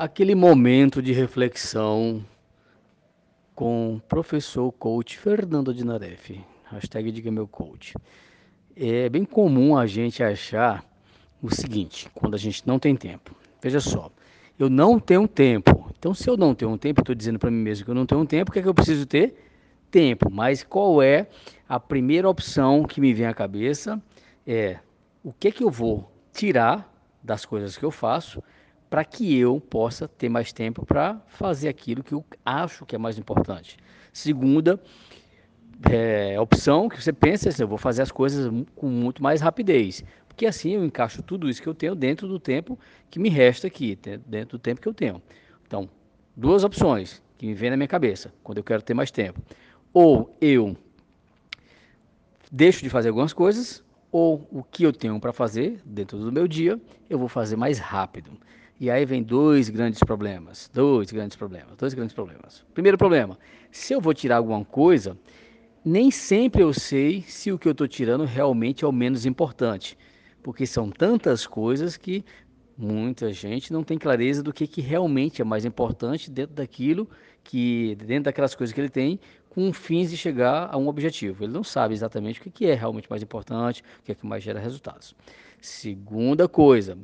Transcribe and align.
aquele 0.00 0.34
momento 0.34 1.02
de 1.02 1.12
reflexão 1.12 2.24
com 3.54 3.96
o 3.96 4.00
professor 4.00 4.72
coach 4.72 5.18
Fernando 5.18 5.74
Dinaref, 5.74 6.40
hashtag 6.70 7.12
diga 7.12 7.30
meu 7.30 7.46
coach. 7.46 7.92
É 8.74 9.10
bem 9.10 9.26
comum 9.26 9.76
a 9.76 9.86
gente 9.86 10.22
achar 10.22 10.82
o 11.42 11.54
seguinte, 11.54 12.08
quando 12.14 12.34
a 12.34 12.38
gente 12.38 12.66
não 12.66 12.78
tem 12.78 12.96
tempo. 12.96 13.36
Veja 13.60 13.78
só, 13.78 14.10
eu 14.58 14.70
não 14.70 14.98
tenho 14.98 15.28
tempo. 15.28 15.92
Então, 15.98 16.14
se 16.14 16.30
eu 16.30 16.36
não 16.38 16.54
tenho 16.54 16.78
tempo, 16.78 17.02
estou 17.02 17.14
dizendo 17.14 17.38
para 17.38 17.50
mim 17.50 17.60
mesmo 17.62 17.84
que 17.84 17.90
eu 17.90 17.94
não 17.94 18.06
tenho 18.06 18.24
tempo, 18.24 18.50
o 18.50 18.52
que 18.54 18.60
é 18.60 18.62
que 18.62 18.68
eu 18.68 18.74
preciso 18.74 19.04
ter? 19.04 19.34
Tempo. 19.90 20.30
Mas 20.32 20.64
qual 20.64 21.02
é 21.02 21.28
a 21.68 21.78
primeira 21.78 22.26
opção 22.26 22.84
que 22.84 23.02
me 23.02 23.12
vem 23.12 23.26
à 23.26 23.34
cabeça? 23.34 24.00
É 24.46 24.78
o 25.22 25.30
que 25.30 25.48
é 25.48 25.50
que 25.50 25.62
eu 25.62 25.68
vou 25.68 26.10
tirar 26.32 26.90
das 27.22 27.44
coisas 27.44 27.76
que 27.76 27.84
eu 27.84 27.90
faço 27.90 28.42
para 28.90 29.04
que 29.04 29.38
eu 29.38 29.60
possa 29.60 30.08
ter 30.08 30.28
mais 30.28 30.52
tempo 30.52 30.84
para 30.84 31.22
fazer 31.28 31.68
aquilo 31.68 32.02
que 32.02 32.12
eu 32.12 32.24
acho 32.44 32.84
que 32.84 32.96
é 32.96 32.98
mais 32.98 33.16
importante. 33.16 33.76
Segunda 34.12 34.80
é, 35.88 36.38
opção 36.40 36.88
que 36.88 37.00
você 37.00 37.12
pensa 37.12 37.48
é 37.48 37.50
assim, 37.50 37.62
eu 37.62 37.68
vou 37.68 37.78
fazer 37.78 38.02
as 38.02 38.10
coisas 38.10 38.52
com 38.74 38.88
muito 38.88 39.22
mais 39.22 39.40
rapidez, 39.40 40.04
porque 40.26 40.44
assim 40.44 40.72
eu 40.72 40.84
encaixo 40.84 41.22
tudo 41.22 41.48
isso 41.48 41.62
que 41.62 41.68
eu 41.68 41.74
tenho 41.74 41.94
dentro 41.94 42.26
do 42.26 42.40
tempo 42.40 42.76
que 43.08 43.20
me 43.20 43.28
resta 43.28 43.68
aqui, 43.68 43.96
dentro 44.26 44.58
do 44.58 44.60
tempo 44.60 44.80
que 44.80 44.88
eu 44.88 44.94
tenho. 44.94 45.22
Então, 45.64 45.88
duas 46.36 46.64
opções 46.64 47.22
que 47.38 47.46
me 47.46 47.54
vêm 47.54 47.70
na 47.70 47.76
minha 47.76 47.88
cabeça 47.88 48.34
quando 48.42 48.58
eu 48.58 48.64
quero 48.64 48.82
ter 48.82 48.92
mais 48.92 49.12
tempo. 49.12 49.40
Ou 49.92 50.36
eu 50.40 50.76
deixo 52.50 52.82
de 52.82 52.90
fazer 52.90 53.08
algumas 53.08 53.32
coisas, 53.32 53.82
ou 54.10 54.48
o 54.50 54.64
que 54.64 54.82
eu 54.82 54.92
tenho 54.92 55.18
para 55.20 55.32
fazer 55.32 55.80
dentro 55.84 56.18
do 56.18 56.32
meu 56.32 56.48
dia, 56.48 56.80
eu 57.08 57.18
vou 57.18 57.28
fazer 57.28 57.56
mais 57.56 57.78
rápido. 57.78 58.32
E 58.80 58.90
aí 58.90 59.04
vem 59.04 59.22
dois 59.22 59.68
grandes 59.68 60.00
problemas, 60.02 60.70
dois 60.72 61.12
grandes 61.12 61.36
problemas, 61.36 61.76
dois 61.76 61.92
grandes 61.92 62.14
problemas. 62.14 62.64
Primeiro 62.72 62.96
problema, 62.96 63.38
se 63.70 63.92
eu 63.92 64.00
vou 64.00 64.14
tirar 64.14 64.38
alguma 64.38 64.64
coisa, 64.64 65.18
nem 65.84 66.10
sempre 66.10 66.62
eu 66.62 66.72
sei 66.72 67.22
se 67.28 67.52
o 67.52 67.58
que 67.58 67.68
eu 67.68 67.72
estou 67.72 67.86
tirando 67.86 68.24
realmente 68.24 68.82
é 68.82 68.88
o 68.88 68.92
menos 68.92 69.26
importante, 69.26 69.98
porque 70.42 70.66
são 70.66 70.90
tantas 70.90 71.46
coisas 71.46 71.98
que 71.98 72.24
muita 72.74 73.30
gente 73.34 73.70
não 73.70 73.84
tem 73.84 73.98
clareza 73.98 74.42
do 74.42 74.50
que, 74.50 74.66
que 74.66 74.80
realmente 74.80 75.42
é 75.42 75.44
mais 75.44 75.66
importante 75.66 76.30
dentro 76.30 76.54
daquilo 76.54 77.06
que 77.44 77.94
dentro 77.96 78.24
daquelas 78.24 78.54
coisas 78.54 78.72
que 78.72 78.80
ele 78.80 78.88
tem 78.88 79.20
com 79.50 79.70
fins 79.74 80.08
de 80.08 80.16
chegar 80.16 80.70
a 80.72 80.78
um 80.78 80.88
objetivo. 80.88 81.44
Ele 81.44 81.52
não 81.52 81.62
sabe 81.62 81.92
exatamente 81.92 82.40
o 82.40 82.42
que, 82.44 82.50
que 82.50 82.66
é 82.66 82.74
realmente 82.74 83.10
mais 83.10 83.22
importante, 83.22 83.82
o 84.00 84.02
que 84.04 84.12
é 84.12 84.14
que 84.14 84.24
mais 84.24 84.42
gera 84.42 84.58
resultados. 84.58 85.14
Segunda 85.60 86.48
coisa, 86.48 86.96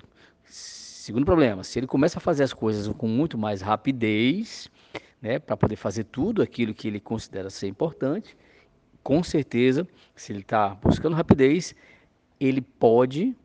Segundo 1.06 1.24
problema, 1.24 1.62
se 1.62 1.78
ele 1.78 1.86
começa 1.86 2.18
a 2.18 2.20
fazer 2.20 2.42
as 2.42 2.52
coisas 2.52 2.92
com 2.98 3.06
muito 3.06 3.38
mais 3.38 3.60
rapidez, 3.62 4.68
né, 5.22 5.38
para 5.38 5.56
poder 5.56 5.76
fazer 5.76 6.02
tudo 6.02 6.42
aquilo 6.42 6.74
que 6.74 6.88
ele 6.88 6.98
considera 6.98 7.48
ser 7.48 7.68
importante, 7.68 8.36
com 9.04 9.22
certeza, 9.22 9.86
se 10.16 10.32
ele 10.32 10.40
está 10.40 10.70
buscando 10.70 11.14
rapidez, 11.14 11.76
ele 12.40 12.60
pode 12.60 13.36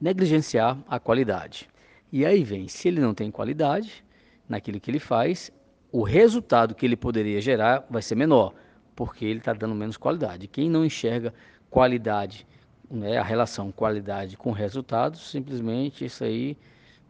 negligenciar 0.00 0.78
a 0.88 0.98
qualidade. 0.98 1.68
E 2.10 2.24
aí 2.24 2.42
vem, 2.42 2.68
se 2.68 2.88
ele 2.88 3.02
não 3.02 3.12
tem 3.12 3.30
qualidade 3.30 4.02
naquilo 4.48 4.80
que 4.80 4.90
ele 4.90 5.00
faz, 5.00 5.52
o 5.92 6.02
resultado 6.02 6.74
que 6.74 6.86
ele 6.86 6.96
poderia 6.96 7.38
gerar 7.38 7.84
vai 7.90 8.00
ser 8.00 8.14
menor, 8.14 8.54
porque 8.96 9.26
ele 9.26 9.40
está 9.40 9.52
dando 9.52 9.74
menos 9.74 9.98
qualidade. 9.98 10.48
Quem 10.48 10.70
não 10.70 10.86
enxerga 10.86 11.34
qualidade 11.68 12.46
né, 12.90 13.16
a 13.18 13.22
relação 13.22 13.72
qualidade 13.72 14.36
com 14.36 14.50
resultados, 14.50 15.30
simplesmente 15.30 16.04
isso 16.04 16.24
aí, 16.24 16.56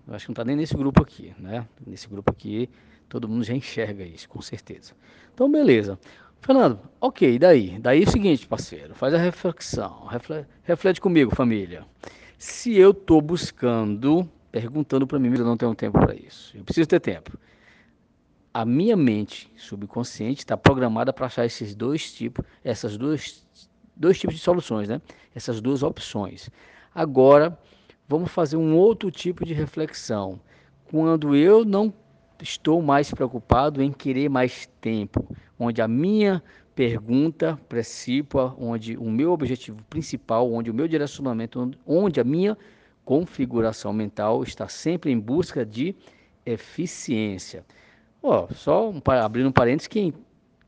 eu 0.07 0.15
acho 0.15 0.27
que 0.27 0.31
não 0.31 0.35
está 0.35 0.45
nem 0.45 0.57
nesse 0.57 0.77
grupo 0.77 1.03
aqui, 1.03 1.35
né? 1.39 1.67
Nesse 1.87 2.09
grupo 2.09 2.31
aqui, 2.31 2.69
todo 3.09 3.29
mundo 3.29 3.45
já 3.45 3.55
enxerga 3.55 4.05
isso, 4.05 4.29
com 4.29 4.41
certeza. 4.41 4.93
Então, 5.33 5.51
beleza. 5.51 5.99
Fernando, 6.41 6.79
ok, 7.01 7.39
daí? 7.39 7.79
Daí 7.79 8.03
é 8.03 8.07
o 8.07 8.11
seguinte, 8.11 8.47
parceiro, 8.47 8.95
faz 8.95 9.15
a 9.15 9.19
reflexão, 9.19 10.05
reflete, 10.07 10.49
reflete 10.63 11.01
comigo, 11.01 11.35
família. 11.35 11.87
Se 12.37 12.77
eu 12.77 12.91
estou 12.91 13.23
buscando, 13.23 14.29
perguntando 14.53 15.07
para 15.07 15.19
mim, 15.19 15.33
eu 15.35 15.45
não 15.45 15.57
tenho 15.57 15.75
tempo 15.75 15.99
para 15.99 16.15
isso, 16.15 16.55
eu 16.55 16.63
preciso 16.63 16.87
ter 16.87 17.01
tempo. 17.01 17.39
A 18.53 18.65
minha 18.67 18.95
mente 18.95 19.51
subconsciente 19.57 20.41
está 20.41 20.55
programada 20.55 21.15
para 21.15 21.27
achar 21.27 21.47
esses 21.47 21.75
dois 21.75 22.13
tipos, 22.13 22.45
essas 22.63 22.99
duas 22.99 23.43
dois 23.97 24.19
tipos 24.19 24.37
de 24.37 24.41
soluções, 24.41 24.89
né? 24.89 25.01
Essas 25.35 25.61
duas 25.61 25.83
opções. 25.83 26.51
Agora, 26.95 27.59
vamos 28.09 28.31
fazer 28.31 28.57
um 28.57 28.77
outro 28.77 29.11
tipo 29.11 29.45
de 29.45 29.55
reflexão. 29.55 30.41
Quando 30.91 31.35
eu 31.35 31.65
não 31.65 31.93
estou 32.43 32.83
mais 32.83 33.11
preocupado 33.11 33.83
em 33.83 33.93
querer 33.93 34.29
mais 34.29 34.69
tempo, 34.81 35.27
onde 35.59 35.81
a 35.81 35.89
minha 35.89 36.43
pergunta 36.75 37.59
principal, 37.69 38.57
onde 38.59 38.97
o 38.97 39.09
meu 39.11 39.33
objetivo 39.33 39.83
principal, 39.89 40.53
onde 40.53 40.71
o 40.71 40.75
meu 40.75 40.89
direcionamento, 40.89 41.71
onde 41.87 42.21
a 42.21 42.25
minha 42.25 42.57
configuração 43.05 43.93
mental 43.93 44.43
está 44.43 44.69
sempre 44.69 45.11
em 45.13 45.19
busca 45.19 45.65
de 45.65 45.95
eficiência. 46.45 47.65
Ó, 48.23 48.49
só 48.53 48.91
um, 48.91 49.01
abrindo 49.07 49.49
um 49.49 49.53
parênteses, 49.53 49.87
quem 49.87 50.13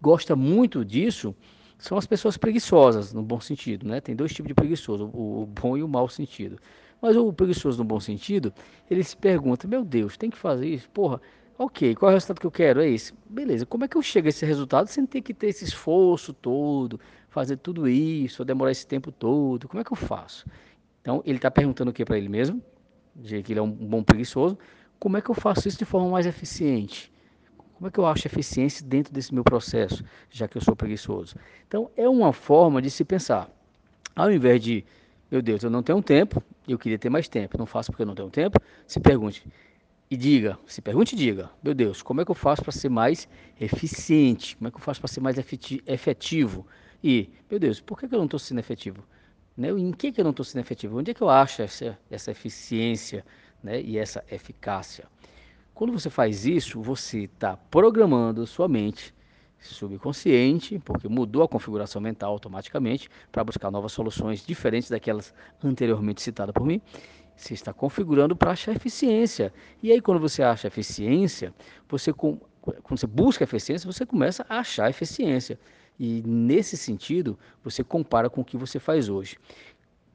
gosta 0.01 0.37
muito 0.37 0.85
disso 0.85 1.35
são 1.79 1.99
as 1.99 2.07
pessoas 2.07 2.37
preguiçosas, 2.37 3.13
no 3.13 3.23
bom 3.23 3.41
sentido, 3.41 3.87
né? 3.87 4.01
Tem 4.01 4.17
dois 4.17 4.33
tipos 4.33 4.49
de 4.49 4.55
preguiçoso, 4.55 5.05
o, 5.13 5.47
bom 5.47 5.77
e 5.77 5.83
o 5.83 5.89
mau 5.89 6.09
sentido. 6.09 6.59
Mas 7.01 7.17
o 7.17 7.33
preguiçoso 7.33 7.79
no 7.79 7.85
bom 7.85 8.01
sentido, 8.01 8.53
ele 8.91 9.05
se 9.05 9.17
pergunta, 9.17 9.69
meu 9.69 9.85
Deus, 9.85 10.17
tem 10.17 10.31
que 10.31 10.39
fazer 10.39 10.67
isso? 10.67 10.89
Porra, 10.91 11.21
ok, 11.59 11.95
qual 11.95 12.11
é 12.11 12.15
o 12.15 12.17
resultado 12.17 12.41
que 12.41 12.47
eu 12.47 12.51
quero? 12.51 12.81
É 12.81 12.89
esse. 12.89 13.13
Beleza, 13.29 13.67
como 13.67 13.85
é 13.85 13.89
que 13.89 13.97
eu 13.97 14.03
chego 14.03 14.27
a 14.27 14.31
esse 14.31 14.47
resultado 14.47 14.89
sem 14.89 15.05
ter 15.05 15.21
que 15.21 15.35
ter 15.35 15.49
esse 15.49 15.65
esforço 15.65 16.33
todo, 16.33 16.99
fazer 17.29 17.59
tudo 17.59 17.87
isso, 17.87 18.45
demorar 18.45 18.71
esse 18.71 18.87
tempo 18.87 19.13
todo? 19.13 19.69
Como 19.69 19.81
é 19.81 19.85
que 19.85 19.93
eu 19.93 19.97
faço? 19.97 20.47
Então, 21.03 21.23
ele 21.25 21.37
está 21.37 21.51
perguntando 21.51 21.91
o 21.91 21.95
que 21.95 22.05
para 22.05 22.17
ele 22.17 22.29
mesmo? 22.29 22.63
De 23.15 23.43
que 23.43 23.53
ele 23.53 23.61
é 23.61 23.63
um 23.63 23.71
bom 23.71 24.03
preguiçoso. 24.03 24.59
Como 24.99 25.17
é 25.17 25.21
que 25.21 25.31
eu 25.31 25.35
faço 25.35 25.69
isso 25.69 25.79
de 25.79 25.85
forma 25.85 26.09
mais 26.09 26.27
eficiente? 26.27 27.13
Como 27.77 27.89
é 27.89 27.91
que 27.91 28.01
eu 28.01 28.07
acho 28.07 28.27
eficiência 28.27 28.85
dentro 28.85 29.13
desse 29.13 29.35
meu 29.35 29.45
processo, 29.45 30.03
já 30.31 30.49
que 30.49 30.57
eu 30.57 30.63
sou 30.63 30.75
preguiçoso? 30.75 31.37
Então, 31.69 31.91
é 31.95 32.09
uma 32.09 32.33
forma 32.33 32.81
de 32.81 32.91
se 32.91 33.05
pensar. 33.05 33.51
Ao 34.15 34.33
invés 34.33 34.63
de, 34.63 34.83
meu 35.31 35.43
Deus, 35.43 35.63
eu 35.63 35.69
não 35.69 35.83
tenho 35.83 36.03
tempo, 36.03 36.43
eu 36.67 36.79
queria 36.79 36.99
ter 36.99 37.11
mais 37.11 37.29
tempo, 37.29 37.59
não 37.59 37.67
faço 37.67 37.91
porque 37.91 38.03
eu 38.03 38.07
não 38.07 38.15
tenho 38.15 38.31
tempo, 38.31 38.59
se 38.87 38.99
pergunte 38.99 39.47
e 40.11 40.17
diga, 40.17 40.59
se 40.67 40.81
pergunte 40.81 41.15
e 41.15 41.19
diga, 41.19 41.51
meu 41.63 41.75
Deus, 41.75 42.01
como 42.01 42.23
é 42.23 42.25
que 42.25 42.31
eu 42.31 42.35
faço 42.35 42.63
para 42.63 42.73
ser 42.73 42.89
mais 42.89 43.29
eficiente? 43.61 44.57
Como 44.57 44.69
é 44.69 44.71
que 44.71 44.79
eu 44.79 44.81
faço 44.81 45.01
para 45.01 45.09
ser 45.09 45.21
mais 45.21 45.37
efetivo? 45.37 46.67
E, 47.05 47.29
meu 47.51 47.61
Deus, 47.61 47.79
por 47.79 47.99
que, 47.99 48.07
eu 48.07 48.19
não 48.19 48.25
estou 48.25 48.39
sendo 48.39 48.59
efetivo? 48.59 49.05
Né? 49.55 49.69
Em 49.71 49.93
que, 49.93 50.13
que 50.13 50.21
eu 50.21 50.25
não 50.25 50.31
estou 50.31 50.45
sendo 50.45 50.63
efetivo? 50.63 50.99
Onde 50.99 51.11
é 51.11 51.15
que 51.15 51.23
eu 51.23 51.29
acho 51.29 51.61
essa, 51.61 51.99
essa 52.11 52.31
eficiência 52.31 53.23
né? 53.63 53.83
e 53.83 53.99
essa 53.99 54.25
eficácia? 54.31 55.05
Quando 55.77 55.93
você 55.93 56.09
faz 56.09 56.47
isso, 56.47 56.81
você 56.81 57.25
está 57.25 57.55
programando 57.55 58.47
sua 58.47 58.67
mente 58.67 59.15
subconsciente, 59.61 60.79
porque 60.79 61.07
mudou 61.07 61.43
a 61.43 61.49
configuração 61.49 62.01
mental 62.01 62.33
automaticamente 62.33 63.11
para 63.31 63.45
buscar 63.45 63.71
novas 63.71 63.93
soluções 63.93 64.41
diferentes 64.41 64.89
daquelas 64.89 65.35
anteriormente 65.63 66.23
citadas 66.23 66.55
por 66.55 66.65
mim. 66.65 66.81
Você 67.37 67.53
está 67.53 67.75
configurando 67.75 68.35
para 68.35 68.53
achar 68.53 68.75
eficiência. 68.75 69.53
E 69.83 69.93
aí, 69.93 70.01
quando 70.01 70.19
você 70.19 70.43
acha 70.43 70.67
eficiência, 70.67 71.53
você 71.87 72.11
quando 72.11 72.99
você 72.99 73.07
busca 73.07 73.45
eficiência, 73.45 73.93
você 73.93 74.07
começa 74.07 74.47
a 74.49 74.61
achar 74.61 74.89
eficiência. 74.89 75.61
E 76.01 76.23
nesse 76.25 76.79
sentido, 76.79 77.39
você 77.63 77.85
compara 77.85 78.31
com 78.31 78.41
o 78.41 78.45
que 78.45 78.57
você 78.57 78.79
faz 78.79 79.11
hoje 79.11 79.37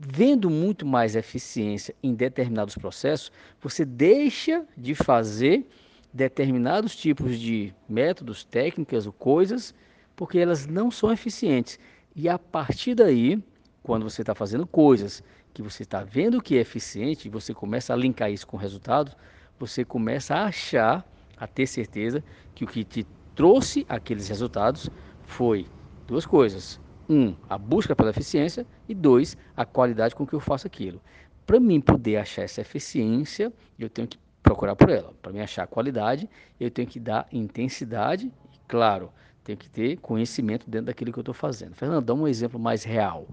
vendo 0.09 0.49
muito 0.49 0.85
mais 0.85 1.15
eficiência 1.15 1.93
em 2.01 2.13
determinados 2.13 2.75
processos, 2.75 3.31
você 3.61 3.85
deixa 3.85 4.65
de 4.75 4.95
fazer 4.95 5.67
determinados 6.11 6.95
tipos 6.95 7.39
de 7.39 7.73
métodos, 7.87 8.43
técnicas 8.43 9.05
ou 9.05 9.13
coisas, 9.13 9.75
porque 10.15 10.39
elas 10.39 10.65
não 10.65 10.89
são 10.89 11.11
eficientes. 11.11 11.79
E 12.15 12.27
a 12.27 12.39
partir 12.39 12.95
daí, 12.95 13.41
quando 13.83 14.03
você 14.03 14.21
está 14.21 14.33
fazendo 14.33 14.65
coisas 14.65 15.23
que 15.53 15.61
você 15.61 15.83
está 15.83 16.03
vendo 16.03 16.41
que 16.41 16.57
é 16.57 16.61
eficiente, 16.61 17.29
você 17.29 17.53
começa 17.53 17.93
a 17.93 17.95
linkar 17.95 18.31
isso 18.31 18.47
com 18.47 18.57
resultados, 18.57 19.15
você 19.59 19.85
começa 19.85 20.33
a 20.35 20.45
achar, 20.45 21.05
a 21.37 21.45
ter 21.45 21.67
certeza 21.67 22.23
que 22.55 22.63
o 22.63 22.67
que 22.67 22.83
te 22.83 23.05
trouxe 23.35 23.85
aqueles 23.87 24.27
resultados 24.27 24.89
foi 25.21 25.67
duas 26.07 26.25
coisas: 26.25 26.79
um, 27.09 27.35
a 27.49 27.57
busca 27.57 27.95
pela 27.95 28.09
eficiência 28.09 28.65
e 28.87 28.93
dois, 28.95 29.37
a 29.55 29.65
qualidade 29.65 30.15
com 30.15 30.25
que 30.25 30.33
eu 30.33 30.39
faço 30.39 30.67
aquilo. 30.67 31.01
Para 31.45 31.59
mim 31.59 31.81
poder 31.81 32.17
achar 32.17 32.43
essa 32.43 32.61
eficiência, 32.61 33.51
eu 33.77 33.89
tenho 33.89 34.07
que 34.07 34.17
procurar 34.41 34.75
por 34.75 34.89
ela. 34.89 35.13
Para 35.21 35.31
mim 35.31 35.39
achar 35.39 35.63
a 35.63 35.67
qualidade, 35.67 36.29
eu 36.59 36.69
tenho 36.69 36.87
que 36.87 36.99
dar 36.99 37.27
intensidade 37.31 38.27
e, 38.27 38.59
claro, 38.67 39.11
tenho 39.43 39.57
que 39.57 39.69
ter 39.69 39.97
conhecimento 39.97 40.69
dentro 40.69 40.87
daquilo 40.87 41.11
que 41.11 41.19
eu 41.19 41.21
estou 41.21 41.33
fazendo. 41.33 41.75
Fernando, 41.75 42.05
dá 42.05 42.13
um 42.13 42.27
exemplo 42.27 42.59
mais 42.59 42.83
real. 42.83 43.27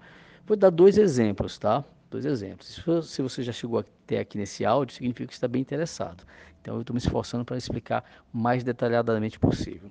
Vou 0.46 0.56
dar 0.56 0.70
dois 0.70 0.96
exemplos, 0.96 1.58
tá? 1.58 1.84
Dois 2.10 2.24
exemplos. 2.24 2.82
Se 3.04 3.20
você 3.20 3.42
já 3.42 3.52
chegou 3.52 3.78
até 3.78 4.20
aqui 4.20 4.38
nesse 4.38 4.64
áudio, 4.64 4.94
significa 4.94 5.26
que 5.26 5.34
está 5.34 5.46
bem 5.46 5.60
interessado. 5.60 6.24
Então 6.60 6.76
eu 6.76 6.80
estou 6.80 6.94
me 6.94 6.98
esforçando 6.98 7.44
para 7.44 7.56
explicar 7.56 8.04
o 8.32 8.38
mais 8.38 8.64
detalhadamente 8.64 9.38
possível. 9.38 9.90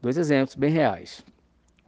Dois 0.00 0.18
exemplos 0.18 0.54
bem 0.54 0.70
reais. 0.70 1.24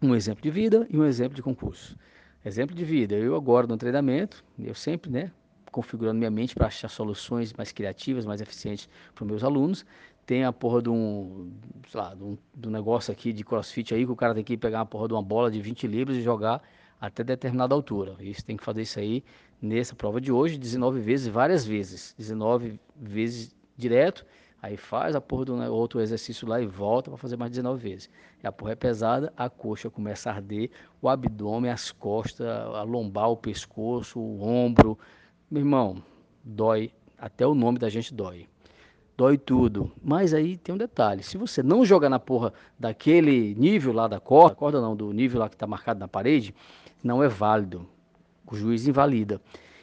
Um 0.02 0.14
exemplo 0.14 0.42
de 0.42 0.50
vida 0.50 0.86
e 0.90 0.98
um 0.98 1.04
exemplo 1.04 1.34
de 1.34 1.42
concurso. 1.42 1.96
Exemplo 2.44 2.74
de 2.74 2.84
vida, 2.84 3.14
eu 3.14 3.34
agora 3.34 3.66
no 3.66 3.76
treinamento, 3.76 4.44
eu 4.58 4.74
sempre, 4.74 5.10
né, 5.10 5.30
configurando 5.72 6.18
minha 6.18 6.30
mente 6.30 6.54
para 6.54 6.66
achar 6.66 6.88
soluções 6.88 7.52
mais 7.54 7.72
criativas, 7.72 8.26
mais 8.26 8.40
eficientes 8.40 8.88
para 9.14 9.24
os 9.24 9.30
meus 9.30 9.42
alunos. 9.42 9.84
Tem 10.26 10.44
a 10.44 10.52
porra 10.52 10.82
de 10.82 10.90
um, 10.90 11.50
sei 11.90 12.00
lá, 12.00 12.14
de 12.14 12.22
um, 12.22 12.38
de 12.54 12.68
um 12.68 12.70
negócio 12.70 13.12
aqui 13.12 13.32
de 13.32 13.44
crossfit 13.44 13.94
aí 13.94 14.04
que 14.04 14.12
o 14.12 14.16
cara 14.16 14.34
tem 14.34 14.44
que 14.44 14.56
pegar 14.56 14.78
uma 14.78 14.86
porra 14.86 15.08
de 15.08 15.14
uma 15.14 15.22
bola 15.22 15.50
de 15.50 15.60
20 15.60 15.86
libras 15.86 16.16
e 16.16 16.22
jogar 16.22 16.62
até 17.00 17.24
determinada 17.24 17.74
altura. 17.74 18.14
Isso 18.20 18.44
tem 18.44 18.56
que 18.56 18.64
fazer 18.64 18.82
isso 18.82 18.98
aí 18.98 19.24
nessa 19.60 19.94
prova 19.94 20.20
de 20.20 20.30
hoje, 20.30 20.56
19 20.56 21.00
vezes, 21.00 21.26
várias 21.26 21.64
vezes. 21.66 22.14
19 22.16 22.78
vezes 22.96 23.54
direto, 23.76 24.24
aí 24.64 24.78
faz 24.78 25.14
a 25.14 25.20
porra 25.20 25.44
do 25.44 25.74
outro 25.74 26.00
exercício 26.00 26.48
lá 26.48 26.58
e 26.58 26.66
volta 26.66 27.10
para 27.10 27.18
fazer 27.18 27.36
mais 27.36 27.50
19 27.50 27.82
vezes. 27.82 28.10
E 28.42 28.46
a 28.46 28.52
porra 28.52 28.72
é 28.72 28.74
pesada, 28.74 29.30
a 29.36 29.50
coxa 29.50 29.90
começa 29.90 30.30
a 30.30 30.34
arder, 30.34 30.70
o 31.02 31.08
abdômen, 31.08 31.70
as 31.70 31.92
costas, 31.92 32.46
a 32.46 32.82
lombar, 32.82 33.28
o 33.30 33.36
pescoço, 33.36 34.18
o 34.18 34.42
ombro, 34.42 34.98
meu 35.50 35.60
irmão, 35.60 36.02
dói, 36.42 36.92
até 37.18 37.46
o 37.46 37.54
nome 37.54 37.78
da 37.78 37.90
gente 37.90 38.14
dói. 38.14 38.48
Dói 39.16 39.36
tudo. 39.36 39.92
Mas 40.02 40.32
aí 40.32 40.56
tem 40.56 40.74
um 40.74 40.78
detalhe: 40.78 41.22
se 41.22 41.36
você 41.36 41.62
não 41.62 41.84
jogar 41.84 42.08
na 42.08 42.18
porra 42.18 42.52
daquele 42.78 43.54
nível 43.56 43.92
lá 43.92 44.08
da 44.08 44.18
corda, 44.18 44.56
corda 44.56 44.80
não, 44.80 44.96
do 44.96 45.12
nível 45.12 45.40
lá 45.40 45.48
que 45.48 45.56
está 45.56 45.66
marcado 45.66 46.00
na 46.00 46.08
parede, 46.08 46.54
não 47.02 47.22
é 47.22 47.28
válido. 47.28 47.86
O 48.50 48.56
juiz 48.56 48.88
invalida. 48.88 49.40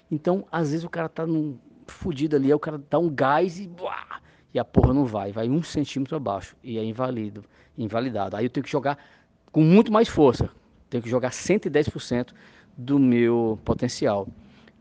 Então, 0.09 0.45
às 0.51 0.71
vezes 0.71 0.83
o 0.83 0.89
cara 0.89 1.07
tá 1.07 1.25
num 1.25 1.57
fudido 1.85 2.35
ali, 2.35 2.47
aí 2.47 2.53
o 2.53 2.59
cara 2.59 2.81
dá 2.89 2.97
um 2.99 3.09
gás 3.09 3.59
e, 3.59 3.69
e 4.53 4.59
a 4.59 4.65
porra 4.65 4.93
não 4.93 5.05
vai, 5.05 5.31
vai 5.31 5.49
um 5.49 5.63
centímetro 5.63 6.15
abaixo 6.15 6.55
e 6.63 6.77
é 6.77 6.83
invalido, 6.83 7.43
invalidado. 7.77 8.35
Aí 8.35 8.45
eu 8.45 8.49
tenho 8.49 8.63
que 8.63 8.71
jogar 8.71 8.97
com 9.51 9.61
muito 9.61 9.91
mais 9.91 10.07
força, 10.07 10.49
tenho 10.89 11.03
que 11.03 11.09
jogar 11.09 11.31
110% 11.31 12.33
do 12.77 12.99
meu 12.99 13.59
potencial. 13.63 14.27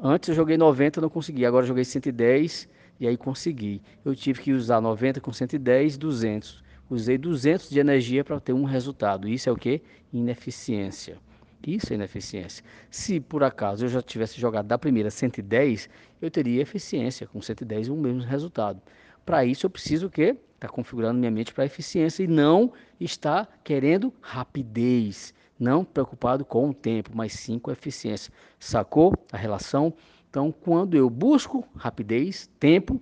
Antes 0.02 0.30
eu 0.30 0.34
joguei 0.34 0.56
90, 0.56 1.00
não 1.00 1.10
consegui. 1.10 1.44
Agora 1.44 1.64
eu 1.64 1.68
joguei 1.68 1.84
110 1.84 2.68
e 2.98 3.06
aí 3.06 3.16
consegui. 3.16 3.82
Eu 4.04 4.14
tive 4.14 4.40
que 4.40 4.52
usar 4.52 4.80
90 4.80 5.20
com 5.20 5.32
110, 5.32 5.98
200. 5.98 6.62
Usei 6.88 7.18
200 7.18 7.68
de 7.68 7.78
energia 7.78 8.24
para 8.24 8.40
ter 8.40 8.52
um 8.52 8.64
resultado. 8.64 9.28
Isso 9.28 9.48
é 9.48 9.52
o 9.52 9.56
que? 9.56 9.82
Ineficiência. 10.12 11.18
Isso 11.66 11.92
é 11.92 11.96
ineficiência. 11.96 12.64
Se 12.90 13.20
por 13.20 13.44
acaso 13.44 13.84
eu 13.84 13.88
já 13.88 14.00
tivesse 14.00 14.40
jogado 14.40 14.66
da 14.66 14.78
primeira 14.78 15.10
110, 15.10 15.88
eu 16.20 16.30
teria 16.30 16.62
eficiência 16.62 17.26
com 17.26 17.42
110 17.42 17.88
e 17.88 17.90
o 17.90 17.96
mesmo 17.96 18.22
resultado. 18.22 18.80
Para 19.30 19.44
isso 19.44 19.64
eu 19.64 19.70
preciso 19.70 20.08
o 20.08 20.10
quê? 20.10 20.36
Estar 20.54 20.66
tá 20.66 20.68
configurando 20.68 21.20
minha 21.20 21.30
mente 21.30 21.54
para 21.54 21.64
eficiência 21.64 22.24
e 22.24 22.26
não 22.26 22.72
estar 22.98 23.48
querendo 23.62 24.12
rapidez 24.20 25.32
não 25.56 25.84
preocupado 25.84 26.44
com 26.44 26.70
o 26.70 26.74
tempo, 26.74 27.12
mas 27.14 27.34
sim 27.34 27.56
com 27.56 27.70
a 27.70 27.72
eficiência. 27.72 28.32
Sacou 28.58 29.14
a 29.30 29.36
relação? 29.36 29.94
Então, 30.28 30.50
quando 30.50 30.96
eu 30.96 31.08
busco 31.08 31.64
rapidez, 31.76 32.50
tempo, 32.58 33.00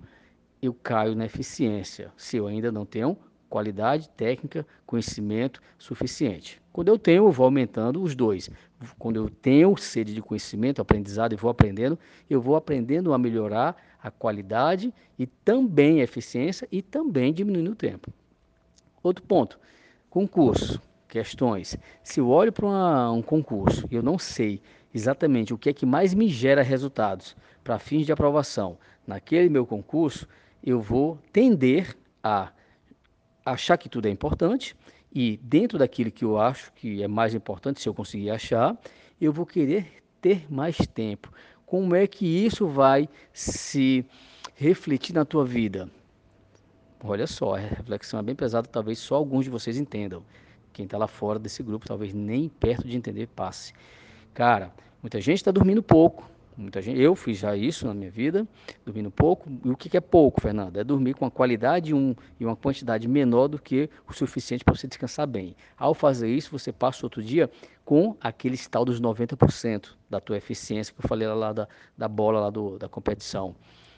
eu 0.61 0.71
caio 0.71 1.15
na 1.15 1.25
eficiência, 1.25 2.11
se 2.15 2.37
eu 2.37 2.45
ainda 2.45 2.71
não 2.71 2.85
tenho 2.85 3.17
qualidade 3.49 4.07
técnica, 4.09 4.67
conhecimento 4.85 5.59
suficiente. 5.79 6.61
Quando 6.71 6.89
eu 6.89 6.99
tenho, 6.99 7.25
eu 7.25 7.31
vou 7.31 7.45
aumentando 7.45 8.03
os 8.03 8.15
dois. 8.15 8.51
Quando 8.99 9.15
eu 9.15 9.29
tenho 9.29 9.75
sede 9.75 10.13
de 10.13 10.21
conhecimento, 10.21 10.79
aprendizado 10.79 11.33
e 11.33 11.35
vou 11.35 11.49
aprendendo, 11.49 11.97
eu 12.29 12.39
vou 12.39 12.55
aprendendo 12.55 13.11
a 13.13 13.17
melhorar 13.17 13.75
a 14.01 14.09
qualidade 14.09 14.93
e 15.17 15.25
também 15.25 15.99
a 16.01 16.03
eficiência 16.03 16.67
e 16.71 16.81
também 16.81 17.33
diminuindo 17.33 17.71
o 17.71 17.75
tempo. 17.75 18.11
Outro 19.03 19.23
ponto, 19.23 19.59
concurso 20.09 20.81
questões. 21.09 21.77
Se 22.03 22.19
eu 22.19 22.29
olho 22.29 22.53
para 22.53 23.11
um 23.11 23.21
concurso 23.21 23.85
e 23.91 23.95
eu 23.95 24.03
não 24.03 24.17
sei 24.17 24.61
exatamente 24.93 25.53
o 25.53 25.57
que 25.57 25.69
é 25.69 25.73
que 25.73 25.85
mais 25.85 26.13
me 26.13 26.29
gera 26.29 26.61
resultados 26.61 27.35
para 27.63 27.79
fins 27.79 28.05
de 28.05 28.11
aprovação 28.11 28.77
naquele 29.05 29.49
meu 29.49 29.65
concurso, 29.65 30.27
eu 30.63 30.79
vou 30.79 31.17
tender 31.33 31.97
a 32.23 32.51
achar 33.43 33.77
que 33.77 33.89
tudo 33.89 34.07
é 34.07 34.11
importante 34.11 34.75
e 35.11 35.37
dentro 35.37 35.79
daquilo 35.79 36.11
que 36.11 36.23
eu 36.23 36.39
acho 36.39 36.71
que 36.73 37.01
é 37.01 37.07
mais 37.07 37.33
importante, 37.33 37.81
se 37.81 37.89
eu 37.89 37.93
conseguir 37.93 38.29
achar, 38.29 38.77
eu 39.19 39.33
vou 39.33 39.45
querer 39.45 40.03
ter 40.21 40.45
mais 40.51 40.77
tempo. 40.77 41.31
Como 41.69 41.93
é 41.95 42.07
que 42.07 42.25
isso 42.25 42.67
vai 42.67 43.07
se 43.31 44.03
refletir 44.55 45.13
na 45.13 45.23
tua 45.23 45.45
vida? 45.45 45.87
Olha 47.03 47.27
só, 47.27 47.53
a 47.53 47.59
reflexão 47.59 48.19
é 48.19 48.23
bem 48.23 48.33
pesada, 48.33 48.67
talvez 48.67 48.97
só 48.97 49.13
alguns 49.13 49.45
de 49.45 49.51
vocês 49.51 49.77
entendam. 49.77 50.23
Quem 50.73 50.85
está 50.85 50.97
lá 50.97 51.05
fora 51.05 51.37
desse 51.37 51.61
grupo 51.61 51.85
talvez 51.85 52.11
nem 52.11 52.49
perto 52.49 52.87
de 52.87 52.97
entender 52.97 53.27
passe. 53.27 53.71
Cara, 54.33 54.73
muita 54.99 55.21
gente 55.21 55.37
está 55.37 55.51
dormindo 55.51 55.83
pouco. 55.83 56.27
Muita 56.59 56.81
gente, 56.81 56.99
eu 56.99 57.15
fiz 57.15 57.37
já 57.37 57.55
isso 57.55 57.87
na 57.87 57.93
minha 57.93 58.11
vida, 58.11 58.45
dormindo 58.83 59.09
pouco. 59.09 59.49
E 59.63 59.69
o 59.69 59.77
que, 59.77 59.95
é 59.95 60.01
pouco, 60.01 60.41
Fernando? 60.41 60.75
É 60.75 60.83
dormir 60.83 61.13
com 61.13 61.23
uma 61.23 61.31
qualidade 61.31 61.93
um, 61.93 62.13
e 62.37 62.43
uma 62.43 62.55
quantidade 62.55 63.07
menor 63.07 63.47
do 63.47 63.57
que 63.57 63.89
o 64.05 64.11
suficiente 64.11 64.65
para 64.65 64.75
você 64.75 64.85
descansar 64.85 65.25
bem. 65.25 65.55
Ao 65.77 65.93
fazer 65.93 66.27
isso, 66.27 66.51
você 66.51 66.73
passa 66.73 67.05
outro 67.05 67.23
dia 67.23 67.49
com 67.85 68.13
aquele 68.19 68.57
tal 68.57 68.83
dos 68.83 68.99
90% 68.99 69.91
da 70.09 70.19
tua 70.19 70.35
eficiência 70.35 70.93
que 70.93 70.99
eu 70.99 71.07
falei 71.07 71.29
lá 71.29 71.53
da, 71.53 71.65
da 71.97 72.09
bola 72.09 72.41
lá 72.41 72.49
do, 72.49 72.77
da 72.77 72.89
competição. 72.89 73.55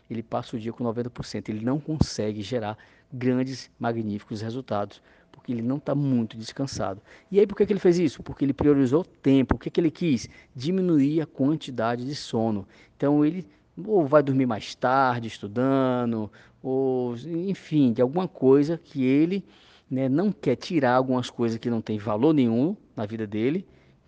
Ele 0.07 0.21
passa 0.21 0.55
o 0.55 0.59
dia 0.59 0.71
com 0.71 0.83
90%. 0.83 1.49
Ele 1.49 1.65
não 1.65 1.79
consegue 1.79 2.43
gerar 2.43 2.77
grandes, 3.11 3.71
magníficos 3.79 4.39
resultados 4.39 5.01
porque 5.41 5.51
ele 5.51 5.63
não 5.63 5.77
está 5.77 5.95
muito 5.95 6.37
descansado. 6.37 7.01
E 7.31 7.39
aí 7.39 7.47
por 7.47 7.57
que, 7.57 7.65
que 7.65 7.73
ele 7.73 7.79
fez 7.79 7.97
isso? 7.97 8.21
Porque 8.21 8.45
ele 8.45 8.53
priorizou 8.53 9.03
tempo. 9.03 9.55
O 9.55 9.57
que, 9.57 9.71
que 9.71 9.81
ele 9.81 9.89
quis? 9.89 10.29
Diminuir 10.55 11.21
a 11.21 11.25
quantidade 11.25 12.05
de 12.05 12.15
sono. 12.15 12.67
Então 12.95 13.25
ele 13.25 13.45
ou 13.83 14.05
vai 14.05 14.21
dormir 14.21 14.45
mais 14.45 14.75
tarde 14.75 15.27
estudando, 15.27 16.31
ou 16.61 17.15
enfim, 17.15 17.91
de 17.91 18.01
alguma 18.01 18.27
coisa 18.27 18.77
que 18.77 19.03
ele 19.03 19.43
né, 19.89 20.07
não 20.07 20.31
quer 20.31 20.55
tirar 20.55 20.95
algumas 20.95 21.29
coisas 21.29 21.57
que 21.57 21.69
não 21.69 21.81
tem 21.81 21.97
valor 21.97 22.33
nenhum 22.33 22.75
na 22.95 23.05
vida 23.05 23.25
dele 23.25 23.65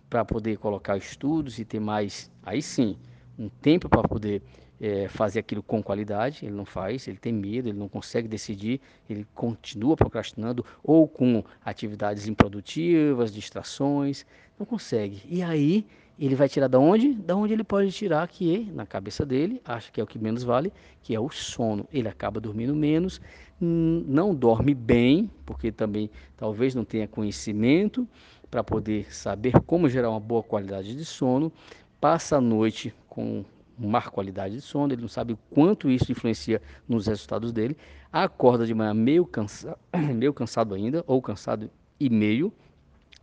para 0.08 0.24
poder 0.24 0.58
colocar 0.58 0.96
estudos 0.96 1.58
e 1.58 1.64
ter 1.64 1.80
mais, 1.80 2.30
aí 2.42 2.62
sim, 2.62 2.96
um 3.36 3.48
tempo 3.48 3.88
para 3.88 4.06
poder 4.06 4.42
é, 4.84 5.08
fazer 5.08 5.38
aquilo 5.38 5.62
com 5.62 5.82
qualidade, 5.82 6.44
ele 6.44 6.54
não 6.54 6.66
faz, 6.66 7.08
ele 7.08 7.16
tem 7.16 7.32
medo, 7.32 7.70
ele 7.70 7.78
não 7.78 7.88
consegue 7.88 8.28
decidir, 8.28 8.82
ele 9.08 9.26
continua 9.34 9.96
procrastinando 9.96 10.62
ou 10.82 11.08
com 11.08 11.42
atividades 11.64 12.28
improdutivas, 12.28 13.32
distrações, 13.32 14.26
não 14.58 14.66
consegue. 14.66 15.22
E 15.26 15.42
aí 15.42 15.86
ele 16.18 16.34
vai 16.34 16.50
tirar 16.50 16.68
da 16.68 16.78
onde? 16.78 17.14
Da 17.14 17.34
onde 17.34 17.54
ele 17.54 17.64
pode 17.64 17.90
tirar 17.92 18.28
que 18.28 18.70
na 18.74 18.84
cabeça 18.84 19.24
dele 19.24 19.58
acha 19.64 19.90
que 19.90 20.02
é 20.02 20.04
o 20.04 20.06
que 20.06 20.18
menos 20.18 20.42
vale, 20.42 20.70
que 21.02 21.14
é 21.14 21.18
o 21.18 21.30
sono. 21.30 21.88
Ele 21.90 22.06
acaba 22.06 22.38
dormindo 22.38 22.76
menos, 22.76 23.22
não 23.58 24.34
dorme 24.34 24.74
bem, 24.74 25.30
porque 25.46 25.72
também 25.72 26.10
talvez 26.36 26.74
não 26.74 26.84
tenha 26.84 27.08
conhecimento 27.08 28.06
para 28.50 28.62
poder 28.62 29.10
saber 29.14 29.58
como 29.62 29.88
gerar 29.88 30.10
uma 30.10 30.20
boa 30.20 30.42
qualidade 30.42 30.94
de 30.94 31.06
sono, 31.06 31.50
passa 31.98 32.36
a 32.36 32.40
noite 32.40 32.94
com 33.08 33.46
má 33.78 34.02
qualidade 34.02 34.54
de 34.56 34.60
sono, 34.60 34.92
ele 34.92 35.02
não 35.02 35.08
sabe 35.08 35.32
o 35.32 35.38
quanto 35.50 35.90
isso 35.90 36.10
influencia 36.10 36.60
nos 36.88 37.06
resultados 37.06 37.52
dele, 37.52 37.76
acorda 38.12 38.66
de 38.66 38.74
manhã 38.74 38.94
meio, 38.94 39.26
cansa, 39.26 39.76
meio 40.14 40.32
cansado 40.32 40.74
ainda, 40.74 41.04
ou 41.06 41.20
cansado 41.20 41.70
e 41.98 42.08
meio, 42.08 42.52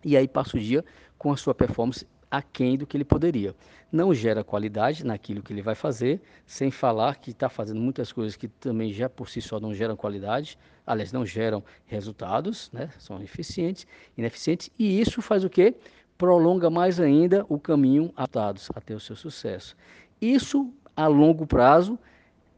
e 0.04 0.18
aí 0.18 0.28
passa 0.28 0.58
o 0.58 0.60
dia 0.60 0.84
com 1.18 1.32
a 1.32 1.38
sua 1.38 1.54
performance 1.54 2.06
aquém 2.32 2.78
do 2.78 2.88
que 2.88 2.96
ele 2.96 3.04
poderia. 3.04 3.54
Não 3.92 4.14
gera 4.14 4.42
qualidade 4.42 5.06
naquilo 5.06 5.44
que 5.44 5.52
ele 5.52 5.62
vai 5.62 5.76
fazer, 5.76 6.22
sem 6.46 6.72
falar 6.72 7.18
que 7.18 7.32
está 7.32 7.50
fazendo 7.50 7.82
muitas 7.82 8.14
coisas 8.14 8.38
que 8.38 8.48
também 8.48 8.94
já 8.94 9.10
por 9.10 9.30
si 9.30 9.42
só 9.42 9.60
não 9.60 9.74
geram 9.74 9.98
qualidade, 9.98 10.58
aliás, 10.88 11.12
não 11.12 11.26
geram 11.26 11.62
resultados, 11.86 12.72
né? 12.72 12.90
são 12.98 13.22
eficientes, 13.22 13.86
ineficientes, 14.18 14.72
e 14.80 15.02
isso 15.02 15.22
faz 15.22 15.44
o 15.44 15.50
quê? 15.50 15.76
Prolonga 16.18 16.70
mais 16.70 17.00
ainda 17.00 17.46
o 17.50 17.60
caminho 17.60 18.14
atados 18.16 18.70
até 18.74 18.96
o 18.96 19.00
seu 19.00 19.16
sucesso. 19.16 19.76
Isso 20.22 20.72
a 20.96 21.08
longo 21.08 21.48
prazo 21.48 21.98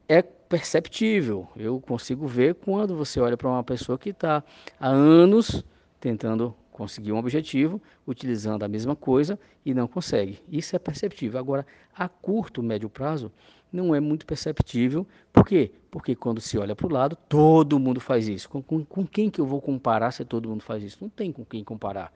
é 0.08 0.22
perceptível. 0.22 1.48
Eu 1.56 1.80
consigo 1.80 2.28
ver 2.28 2.56
quando 2.56 2.96
você 2.96 3.20
olha 3.20 3.38
para 3.38 3.48
uma 3.48 3.64
pessoa 3.64 3.98
que 3.98 4.10
está 4.10 4.44
há 4.80 4.88
anos 4.90 5.64
tentando 6.00 6.54
conseguir 6.74 7.14
um 7.14 7.18
objetivo, 7.18 7.82
utilizando 8.06 8.64
a 8.64 8.68
mesma 8.68 8.96
coisa 8.96 9.40
e 9.66 9.74
não 9.74 9.88
consegue. 9.88 10.42
Isso 10.50 10.76
é 10.76 10.80
perceptível. 10.80 11.40
Agora, 11.40 11.66
a 11.96 12.10
curto, 12.10 12.62
médio 12.62 12.90
prazo, 12.90 13.32
não 13.72 13.96
é 13.96 14.00
muito 14.00 14.26
perceptível. 14.26 15.08
Por 15.32 15.46
quê? 15.46 15.72
Porque 15.90 16.16
quando 16.16 16.42
se 16.42 16.58
olha 16.58 16.76
para 16.76 16.88
o 16.88 16.92
lado, 16.92 17.16
todo 17.30 17.80
mundo 17.80 18.02
faz 18.02 18.28
isso. 18.28 18.50
Com, 18.50 18.62
com, 18.62 18.84
com, 18.84 19.08
quem 19.08 19.30
que 19.30 19.40
eu 19.40 19.46
vou 19.46 19.62
comparar 19.62 20.12
se 20.12 20.26
todo 20.26 20.50
mundo 20.50 20.62
faz 20.64 20.84
isso? 20.84 20.98
Não 21.00 21.10
tem 21.10 21.32
com 21.32 21.46
quem 21.46 21.64
comparar. 21.64 22.12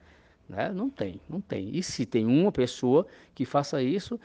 Né? 0.48 0.70
Não 0.72 0.90
tem, 0.90 1.20
não 1.28 1.40
tem. 1.40 1.74
E 1.76 1.82
se 1.82 2.04
tem 2.04 2.26
uma 2.26 2.52
pessoa 2.52 3.06
que 3.34 3.44
faça 3.44 3.82
isso, 3.82 4.20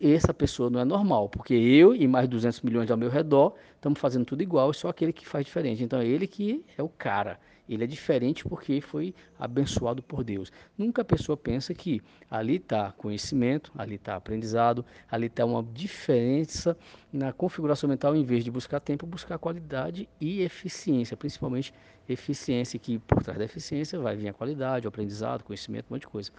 essa 0.00 0.32
pessoa 0.32 0.70
não 0.70 0.80
é 0.80 0.84
normal, 0.84 1.28
porque 1.28 1.54
eu 1.54 1.94
e 1.94 2.06
mais 2.06 2.28
200 2.28 2.60
milhões 2.62 2.90
ao 2.90 2.96
meu 2.96 3.10
redor 3.10 3.54
estamos 3.74 3.98
fazendo 3.98 4.24
tudo 4.24 4.42
igual, 4.42 4.72
só 4.72 4.88
aquele 4.88 5.12
que 5.12 5.26
faz 5.26 5.44
diferente. 5.44 5.82
Então, 5.82 6.00
é 6.00 6.06
ele 6.06 6.26
que 6.26 6.64
é 6.76 6.82
o 6.82 6.88
cara. 6.88 7.38
Ele 7.68 7.84
é 7.84 7.86
diferente 7.86 8.44
porque 8.44 8.80
foi 8.80 9.14
abençoado 9.38 10.02
por 10.02 10.24
Deus. 10.24 10.50
Nunca 10.76 11.02
a 11.02 11.04
pessoa 11.04 11.36
pensa 11.36 11.74
que 11.74 12.00
ali 12.30 12.56
está 12.56 12.92
conhecimento, 12.92 13.70
ali 13.76 13.96
está 13.96 14.16
aprendizado, 14.16 14.84
ali 15.10 15.26
está 15.26 15.44
uma 15.44 15.62
diferença 15.62 16.76
na 17.12 17.30
configuração 17.30 17.88
mental, 17.88 18.16
em 18.16 18.24
vez 18.24 18.42
de 18.42 18.50
buscar 18.50 18.80
tempo, 18.80 19.06
buscar 19.06 19.36
qualidade 19.38 20.08
e 20.18 20.40
eficiência, 20.40 21.16
principalmente 21.16 21.74
eficiência, 22.08 22.78
que 22.78 22.98
por 23.00 23.22
trás 23.22 23.38
da 23.38 23.44
eficiência 23.44 23.98
vai 23.98 24.16
vir 24.16 24.28
a 24.28 24.32
qualidade, 24.32 24.86
o 24.86 24.88
aprendizado, 24.88 25.44
conhecimento, 25.44 25.86
um 25.90 25.94
monte 25.94 26.02
de 26.02 26.08
coisa. 26.08 26.30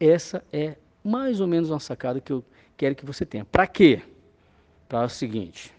Essa 0.00 0.42
é 0.50 0.76
mais 1.04 1.40
ou 1.40 1.46
menos 1.46 1.68
uma 1.68 1.80
sacada 1.80 2.20
que 2.20 2.32
eu 2.32 2.42
que 2.90 3.06
você 3.06 3.24
tenha. 3.24 3.44
Para 3.44 3.66
quê? 3.66 4.02
Para 4.88 5.04
o 5.04 5.08
seguinte: 5.08 5.72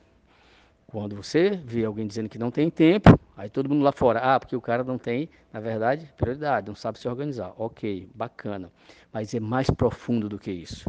quando 0.88 1.16
você 1.16 1.50
vê 1.66 1.84
alguém 1.84 2.06
dizendo 2.06 2.30
que 2.30 2.38
não 2.38 2.52
tem 2.52 2.70
tempo, 2.70 3.20
aí 3.36 3.50
todo 3.50 3.68
mundo 3.68 3.84
lá 3.84 3.92
fora, 3.92 4.20
ah, 4.20 4.40
porque 4.40 4.56
o 4.56 4.62
cara 4.62 4.84
não 4.84 4.98
tem, 4.98 5.28
na 5.52 5.60
verdade, 5.60 6.08
prioridade, 6.18 6.68
não 6.68 6.76
sabe 6.76 7.00
se 7.00 7.08
organizar. 7.08 7.52
Ok, 7.58 8.08
bacana. 8.14 8.72
Mas 9.12 9.34
é 9.34 9.40
mais 9.40 9.70
profundo 9.70 10.30
do 10.30 10.38
que 10.38 10.52
isso. 10.52 10.88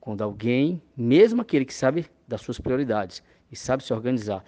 Quando 0.00 0.22
alguém, 0.22 0.82
mesmo 0.96 1.40
aquele 1.40 1.64
que 1.64 1.72
sabe 1.72 2.06
das 2.26 2.40
suas 2.40 2.58
prioridades 2.58 3.22
e 3.50 3.56
sabe 3.56 3.84
se 3.84 3.92
organizar, 3.92 4.44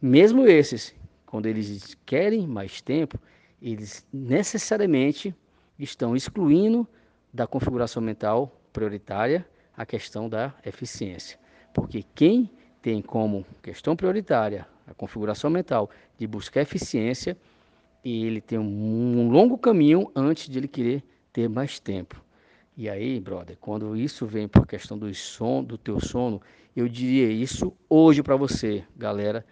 mesmo 0.00 0.46
esses, 0.46 0.94
quando 1.26 1.46
eles 1.46 1.96
querem 2.06 2.46
mais 2.46 2.80
tempo, 2.80 3.18
eles 3.60 4.06
necessariamente 4.12 5.34
estão 5.78 6.14
excluindo 6.14 6.86
da 7.34 7.46
configuração 7.46 8.00
mental 8.00 8.58
prioritária 8.72 9.44
a 9.76 9.84
questão 9.84 10.28
da 10.28 10.54
eficiência. 10.64 11.38
Porque 11.74 12.04
quem 12.14 12.50
tem 12.80 13.02
como 13.02 13.44
questão 13.62 13.96
prioritária 13.96 14.66
a 14.86 14.94
configuração 14.94 15.50
mental 15.50 15.90
de 16.16 16.26
buscar 16.26 16.60
eficiência 16.62 17.36
ele 18.14 18.40
tem 18.40 18.58
um, 18.58 19.28
longo 19.30 19.58
caminho 19.58 20.10
antes 20.14 20.48
de 20.48 20.58
ele 20.58 20.68
querer 20.68 21.02
ter 21.32 21.48
mais 21.48 21.80
tempo. 21.80 22.22
E 22.76 22.88
aí, 22.88 23.18
brother, 23.18 23.56
quando 23.60 23.96
isso 23.96 24.26
vem 24.26 24.46
por 24.46 24.66
questão 24.66 24.98
do 24.98 25.12
sono, 25.14 25.66
do 25.66 25.78
teu 25.78 25.98
sono, 25.98 26.40
eu 26.74 26.88
diria 26.88 27.28
isso 27.30 27.72
hoje 27.88 28.22
para 28.22 28.36
você, 28.36 28.84
galera, 28.96 29.44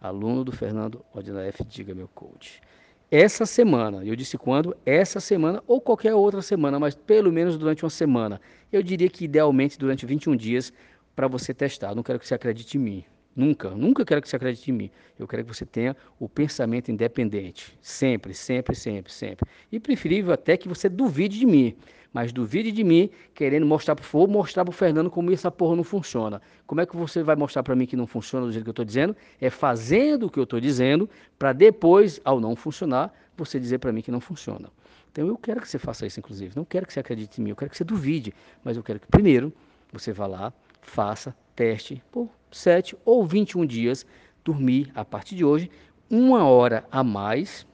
aluno 0.00 0.44
do 0.44 0.52
Fernando 0.52 1.04
Odinaf, 1.12 1.64
diga 1.64 1.94
meu 1.94 2.06
coach. 2.08 2.60
Essa 3.10 3.46
semana, 3.46 4.04
eu 4.04 4.16
disse 4.16 4.36
quando? 4.36 4.76
Essa 4.84 5.20
semana 5.20 5.62
ou 5.66 5.80
qualquer 5.80 6.14
outra 6.14 6.42
semana, 6.42 6.78
mas 6.80 6.94
pelo 6.96 7.32
menos 7.32 7.56
durante 7.56 7.84
uma 7.84 7.90
semana. 7.90 8.40
Eu 8.72 8.82
diria 8.82 9.08
que 9.08 9.24
idealmente 9.24 9.78
durante 9.78 10.04
21 10.04 10.34
dias 10.36 10.72
para 11.14 11.28
você 11.28 11.54
testar. 11.54 11.94
Não 11.94 12.02
quero 12.02 12.18
que 12.18 12.26
você 12.26 12.34
acredite 12.34 12.76
em 12.76 12.80
mim. 12.80 13.04
Nunca, 13.36 13.68
nunca 13.68 14.02
quero 14.02 14.22
que 14.22 14.28
você 14.30 14.36
acredite 14.36 14.70
em 14.70 14.74
mim. 14.74 14.90
Eu 15.18 15.28
quero 15.28 15.44
que 15.44 15.54
você 15.54 15.66
tenha 15.66 15.94
o 16.18 16.26
pensamento 16.26 16.90
independente. 16.90 17.78
Sempre, 17.82 18.32
sempre, 18.32 18.74
sempre, 18.74 19.12
sempre. 19.12 19.46
E 19.70 19.78
preferível 19.78 20.32
até 20.32 20.56
que 20.56 20.66
você 20.66 20.88
duvide 20.88 21.38
de 21.38 21.44
mim. 21.44 21.76
Mas 22.14 22.32
duvide 22.32 22.72
de 22.72 22.82
mim 22.82 23.10
querendo 23.34 23.66
mostrar 23.66 23.94
para 23.94 24.06
o 24.10 24.26
mostrar 24.26 24.64
para 24.64 24.70
o 24.70 24.74
Fernando 24.74 25.10
como 25.10 25.30
essa 25.30 25.50
porra 25.50 25.76
não 25.76 25.84
funciona. 25.84 26.40
Como 26.66 26.80
é 26.80 26.86
que 26.86 26.96
você 26.96 27.22
vai 27.22 27.36
mostrar 27.36 27.62
para 27.62 27.76
mim 27.76 27.84
que 27.84 27.94
não 27.94 28.06
funciona 28.06 28.46
do 28.46 28.52
jeito 28.52 28.64
que 28.64 28.70
eu 28.70 28.72
estou 28.72 28.84
dizendo? 28.86 29.14
É 29.38 29.50
fazendo 29.50 30.24
o 30.24 30.30
que 30.30 30.38
eu 30.38 30.44
estou 30.44 30.58
dizendo 30.58 31.10
para 31.38 31.52
depois, 31.52 32.18
ao 32.24 32.40
não 32.40 32.56
funcionar, 32.56 33.12
você 33.36 33.60
dizer 33.60 33.80
para 33.80 33.92
mim 33.92 34.00
que 34.00 34.10
não 34.10 34.20
funciona. 34.20 34.70
Então 35.12 35.28
eu 35.28 35.36
quero 35.36 35.60
que 35.60 35.68
você 35.68 35.78
faça 35.78 36.06
isso, 36.06 36.18
inclusive. 36.18 36.56
Não 36.56 36.64
quero 36.64 36.86
que 36.86 36.92
você 36.94 37.00
acredite 37.00 37.38
em 37.38 37.44
mim, 37.44 37.50
eu 37.50 37.56
quero 37.56 37.70
que 37.70 37.76
você 37.76 37.84
duvide. 37.84 38.32
Mas 38.64 38.78
eu 38.78 38.82
quero 38.82 38.98
que 38.98 39.06
primeiro 39.08 39.52
você 39.92 40.10
vá 40.10 40.26
lá, 40.26 40.54
faça 40.80 41.36
teste 41.54 42.02
por 42.10 42.30
7 42.56 42.96
ou 43.04 43.26
21 43.26 43.66
dias, 43.66 44.06
dormir 44.44 44.90
a 44.94 45.04
partir 45.04 45.34
de 45.34 45.44
hoje 45.44 45.70
uma 46.08 46.44
hora 46.44 46.84
a 46.90 47.02
mais 47.02 47.66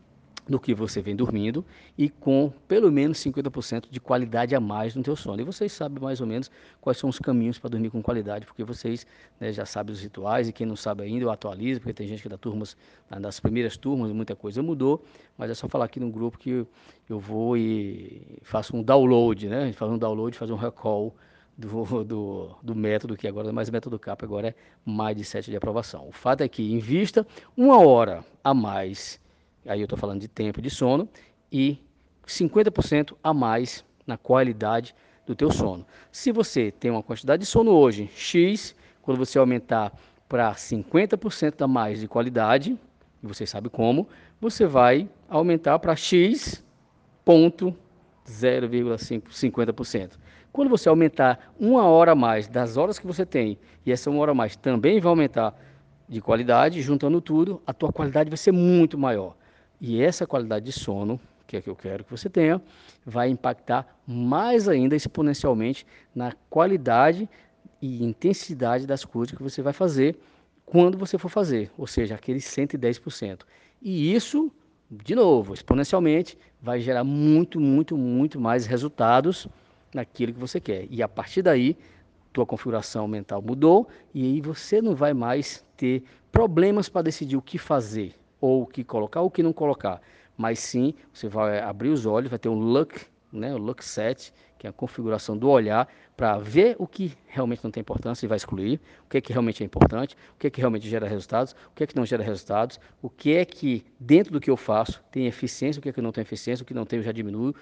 do 0.49 0.59
que 0.59 0.75
você 0.75 1.01
vem 1.01 1.15
dormindo 1.15 1.65
e 1.97 2.09
com 2.09 2.53
pelo 2.67 2.91
menos 2.91 3.19
50% 3.19 3.85
de 3.89 4.01
qualidade 4.01 4.55
a 4.55 4.61
mais 4.61 4.95
no 4.95 5.03
teu 5.03 5.15
sono. 5.15 5.41
E 5.41 5.45
vocês 5.45 5.73
sabem 5.73 6.03
mais 6.03 6.21
ou 6.21 6.27
menos 6.27 6.51
quais 6.81 6.99
são 6.99 7.09
os 7.09 7.19
caminhos 7.19 7.59
para 7.59 7.71
dormir 7.71 7.91
com 7.91 8.03
qualidade, 8.03 8.45
porque 8.45 8.65
vocês 8.65 9.07
né, 9.39 9.53
já 9.53 9.65
sabem 9.65 9.93
os 9.93 10.01
rituais 10.01 10.49
e 10.49 10.53
quem 10.53 10.67
não 10.67 10.75
sabe 10.75 11.05
ainda 11.05 11.25
eu 11.25 11.31
atualizo, 11.31 11.81
porque 11.81 11.95
tem 11.95 12.09
gente 12.09 12.23
que 12.23 12.29
dá 12.29 12.37
turmas, 12.37 12.77
nas 13.09 13.39
primeiras 13.39 13.77
turmas 13.77 14.11
muita 14.11 14.35
coisa 14.35 14.63
mudou, 14.63 15.05
mas 15.39 15.51
é 15.51 15.55
só 15.55 15.69
falar 15.69 15.85
aqui 15.85 16.01
no 16.01 16.11
grupo 16.11 16.39
que 16.39 16.67
eu 17.09 17.21
vou 17.21 17.57
e 17.57 18.39
faço 18.43 18.77
um 18.77 18.83
download, 18.83 19.49
né? 19.49 19.63
A 19.63 19.67
gente 19.67 19.79
faz 19.79 19.93
um 19.93 19.99
download, 19.99 20.37
faz 20.37 20.51
um 20.51 20.57
recall 20.57 21.15
do, 21.57 21.85
do, 22.05 22.51
do, 22.63 22.75
método, 22.75 23.17
que 23.17 23.29
agora 23.29 23.45
não 23.45 23.51
é 23.51 23.55
mais 23.55 23.71
método 23.71 23.99
CAP, 23.99 24.25
agora 24.25 24.49
é 24.49 24.55
mais 24.85 25.17
de 25.17 25.25
7 25.25 25.51
de 25.51 25.57
aprovação. 25.57 26.09
O 26.09 26.13
fato 26.13 26.43
é 26.43 26.49
que 26.49 26.73
invista 26.73 27.27
uma 27.57 27.79
hora 27.79 28.25
a 28.43 28.55
mais, 28.55 29.21
aí 29.67 29.81
eu 29.81 29.85
estou 29.85 29.99
falando 29.99 30.21
de 30.21 30.29
tempo 30.29 30.61
de 30.61 30.71
sono, 30.71 31.09
e 31.51 31.79
50% 32.27 33.15
a 33.23 33.35
mais 33.35 33.85
na 34.07 34.17
qualidade 34.17 34.95
do 35.27 35.35
teu 35.35 35.51
sono. 35.51 35.87
Se 36.11 36.33
você 36.33 36.71
tem 36.71 36.91
uma 36.91 37.03
quantidade 37.03 37.41
de 37.41 37.47
sono 37.47 37.71
hoje, 37.71 38.11
X, 38.15 38.75
quando 39.03 39.19
você 39.19 39.39
aumentar 39.39 39.93
para 40.29 40.53
50% 40.55 41.63
a 41.63 41.69
mais 41.69 42.01
de 42.01 42.09
qualidade, 42.09 42.79
e 43.23 43.27
você 43.27 43.47
sabe 43.47 43.69
como, 43.69 44.09
você 44.41 44.67
vai 44.67 45.09
aumentar 45.29 45.79
para 45.79 45.95
X 45.95 46.65
ponto 47.25 47.77
0,50%. 48.27 50.22
Quando 50.53 50.69
você 50.69 50.89
aumentar 50.89 51.53
uma 51.59 51.85
hora 51.85 52.13
a 52.13 52.15
mais 52.15 52.47
das 52.47 52.77
horas 52.77 52.99
que 52.99 53.07
você 53.07 53.25
tem, 53.25 53.59
e 53.87 53.91
essa 53.91 54.11
uma 54.11 54.21
hora 54.21 54.33
a 54.33 54.35
mais 54.35 54.55
também 54.55 55.01
vai 55.01 55.09
aumentar 55.09 55.59
de 56.07 56.21
qualidade, 56.21 56.83
juntando 56.83 57.21
tudo, 57.23 57.63
a 57.67 57.73
tua 57.73 57.91
qualidade 57.91 58.29
vai 58.29 58.37
ser 58.37 58.53
muito 58.53 58.99
maior. 58.99 59.35
E 59.81 60.03
essa 60.03 60.27
qualidade 60.27 60.67
de 60.67 60.73
sono, 60.73 61.19
que 61.47 61.57
é 61.57 61.61
que 61.63 61.71
eu 61.71 61.77
quero 61.77 62.05
que 62.05 62.11
você 62.11 62.29
tenha, 62.29 62.61
vai 63.05 63.31
impactar 63.31 63.87
mais 64.07 64.69
ainda 64.69 64.95
exponencialmente 64.95 65.87
na 66.15 66.33
qualidade 66.51 67.29
e 67.81 68.05
intensidade 68.05 68.87
das 68.87 69.05
coisas 69.05 69.35
que 69.35 69.43
você 69.43 69.63
vai 69.63 69.73
fazer 69.73 70.19
quando 70.67 70.99
você 70.99 71.17
for 71.17 71.29
fazer, 71.29 71.71
ou 71.79 71.87
seja, 71.87 72.15
aqueles 72.15 72.45
110%. 72.45 73.41
E 73.81 74.15
isso, 74.15 74.53
de 74.91 75.15
novo, 75.15 75.55
exponencialmente, 75.55 76.37
vai 76.61 76.79
gerar 76.81 77.05
muito, 77.05 77.59
muito, 77.59 77.97
muito 77.97 78.39
mais 78.39 78.67
resultados 78.67 79.49
naquilo 79.95 80.33
que 80.33 80.39
você 80.39 80.61
quer. 80.61 80.87
E 80.91 81.03
a 81.03 81.09
partir 81.09 81.43
daí, 81.43 81.77
tua 82.33 82.47
configuração 82.47 83.07
mental 83.07 83.43
mudou 83.43 83.89
e 84.15 84.25
aí 84.25 84.41
você 84.41 84.81
não 84.81 84.95
vai 84.95 85.13
mais 85.13 85.65
ter 85.77 86.03
problemas 86.31 86.89
para 86.89 87.03
decidir 87.03 87.37
o 87.37 87.43
que 87.43 87.59
fazer, 87.59 88.15
ou 88.41 88.63
o 88.63 88.67
que 88.67 88.83
colocar 88.83 89.21
ou 89.21 89.27
o 89.27 89.31
que 89.31 89.43
não 89.43 89.53
colocar. 89.53 90.01
Mas 90.37 90.59
sim, 90.59 90.95
você 91.13 91.29
vai 91.29 91.61
abrir 91.61 91.91
os 91.91 92.07
olhos, 92.07 92.31
vai 92.31 92.39
ter 92.39 92.49
um 92.49 92.59
look, 92.59 92.99
né, 93.31 93.55
o 93.55 93.59
look 93.59 93.85
set, 93.85 94.33
que 94.59 94.67
é 94.67 94.71
a 94.71 94.73
configuração 94.73 95.37
do 95.37 95.49
olhar, 95.49 95.89
para 96.17 96.39
ver 96.39 96.77
o 96.79 96.87
que 96.87 97.13
realmente 97.27 97.65
não 97.65 97.71
tem 97.71 97.81
importância 97.81 98.25
e 98.25 98.29
vai 98.29 98.37
excluir, 98.37 98.81
o 99.05 99.09
que 99.09 99.19
é 99.19 99.21
que 99.21 99.33
realmente 99.33 99.63
é 99.63 99.67
importante, 99.67 100.17
o 100.35 100.39
que 100.39 100.47
é 100.47 100.51
que 100.51 100.61
realmente 100.61 100.89
gera 100.89 101.07
resultados, 101.07 101.53
o 101.53 101.75
que 101.75 101.83
é 101.83 101.87
que 101.87 101.97
não 101.97 102.07
gera 102.07 102.23
resultados, 102.23 102.79
o 103.01 103.11
que 103.11 103.35
é 103.35 103.45
que 103.45 103.85
dentro 103.99 104.33
do 104.33 104.41
que 104.41 104.51
eu 104.51 104.57
faço 104.57 105.03
tem 105.11 105.27
eficiência, 105.27 105.81
o 105.81 105.83
que 105.83 105.89
é 105.89 105.93
que 105.93 106.01
não 106.01 106.13
tem 106.13 106.23
eficiência, 106.23 106.63
o 106.63 106.67
que 106.67 106.75
não 106.75 106.87
tem 106.87 106.99
eu 106.99 107.03
já 107.03 107.13
diminuo 107.13 107.55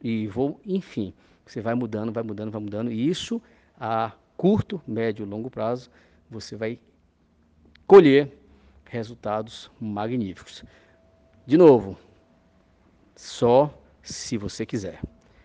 e 0.00 0.26
vou, 0.28 0.60
enfim. 0.64 1.12
Você 1.46 1.60
vai 1.60 1.74
mudando, 1.74 2.12
vai 2.12 2.22
mudando, 2.22 2.50
vai 2.50 2.60
mudando. 2.60 2.90
E 2.90 3.08
isso, 3.08 3.40
a 3.78 4.12
curto, 4.36 4.82
médio 4.86 5.24
e 5.24 5.28
longo 5.28 5.48
prazo, 5.48 5.90
você 6.28 6.56
vai 6.56 6.78
colher 7.86 8.36
resultados 8.84 9.70
magníficos. 9.80 10.64
De 11.46 11.56
novo, 11.56 11.96
só 13.14 13.72
se 14.02 14.36
você 14.36 14.66
quiser, 14.66 15.00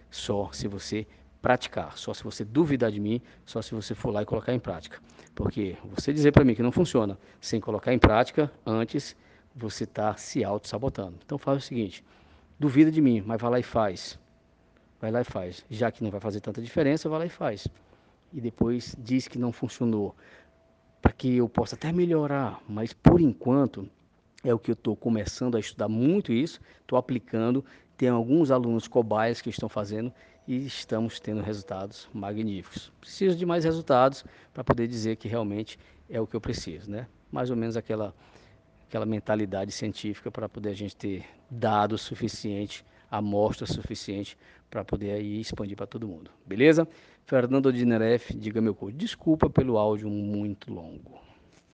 só 0.10 0.52
se 0.52 0.68
você 0.68 1.08
praticar, 1.42 1.98
só 1.98 2.14
se 2.14 2.24
você 2.24 2.44
duvidar 2.44 2.92
de 2.92 3.00
mim, 3.00 3.22
só 3.46 3.62
se 3.62 3.74
você 3.74 3.96
for 3.96 4.12
lá 4.12 4.22
e 4.22 4.26
colocar 4.26 4.54
em 4.54 4.60
prática. 4.60 5.00
Porque 5.34 5.78
você 5.84 6.12
dizer 6.12 6.32
para 6.32 6.44
mim 6.44 6.54
que 6.54 6.64
não 6.64 6.72
funciona 6.72 7.18
sem 7.40 7.62
colocar 7.62 7.94
em 7.94 8.00
prática, 8.00 8.52
antes 8.66 9.16
você 9.56 9.84
está 9.84 10.16
se 10.18 10.44
auto-sabotando. 10.44 11.18
Então 11.26 11.38
faz 11.38 11.60
o 11.60 11.62
seguinte, 11.62 12.04
duvida 12.60 12.92
de 12.92 13.02
mim, 13.02 13.24
mas 13.26 13.42
vai 13.42 13.52
lá 13.52 13.60
e 13.60 13.64
faz. 13.64 14.20
Vai 15.02 15.12
lá 15.12 15.22
e 15.22 15.24
faz. 15.24 15.66
Já 15.70 15.92
que 15.92 16.04
não 16.04 16.12
vai 16.12 16.20
fazer 16.20 16.40
tanta 16.40 16.62
diferença, 16.62 17.10
vai 17.10 17.20
lá 17.20 17.26
e 17.26 17.30
faz. 17.30 17.68
E 18.32 18.40
depois 18.40 18.96
diz 19.00 19.28
que 19.28 19.40
não 19.40 19.52
funcionou. 19.52 20.16
Para 21.02 21.12
que 21.12 21.38
eu 21.38 21.50
possa 21.50 21.76
até 21.76 21.92
melhorar. 21.92 22.62
Mas 22.70 22.94
por 22.94 23.20
enquanto, 23.20 23.90
é 24.44 24.54
o 24.54 24.60
que 24.60 24.70
eu 24.70 24.74
estou 24.74 24.96
começando 24.96 25.58
a 25.58 25.60
estudar 25.60 25.88
muito 25.88 26.32
isso. 26.32 26.62
Estou 26.82 27.00
aplicando. 27.00 27.66
Tem 27.98 28.10
alguns 28.10 28.52
alunos 28.52 28.88
cobaias 28.88 29.42
que 29.42 29.50
estão 29.50 29.68
fazendo 29.68 30.14
e 30.48 30.66
estamos 30.66 31.20
tendo 31.20 31.42
resultados 31.42 32.08
magníficos. 32.14 32.92
Preciso 33.00 33.36
de 33.36 33.46
mais 33.46 33.64
resultados 33.64 34.24
para 34.54 34.64
poder 34.64 34.88
dizer 34.88 35.16
que 35.16 35.28
realmente 35.28 35.80
é 36.10 36.20
o 36.20 36.28
que 36.28 36.36
eu 36.36 36.42
preciso, 36.42 36.90
né? 36.90 37.08
Mais 37.32 37.50
ou 37.50 37.56
menos 37.56 37.76
aquela 37.78 38.14
aquela 38.88 39.06
mentalidade 39.06 39.72
científica 39.72 40.30
para 40.30 40.50
poder 40.50 40.70
a 40.70 40.74
gente 40.74 40.94
ter 40.98 41.24
dados 41.50 42.02
suficientes, 42.02 42.84
amostra 43.10 43.66
suficiente 43.66 44.38
para 44.72 44.86
poder 44.86 45.12
aí 45.12 45.42
expandir 45.42 45.76
para 45.76 45.86
todo 45.86 46.08
mundo. 46.08 46.32
Beleza? 46.46 46.88
Fernando 47.26 47.72
Dineref, 47.72 48.34
diga 48.34 48.62
meu 48.62 48.74
coach, 48.74 48.96
desculpa 48.96 49.50
pelo 49.50 49.78
áudio 49.78 50.10
muito 50.10 50.74
longo. 50.74 51.20